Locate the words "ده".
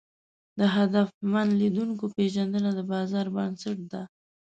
3.91-4.01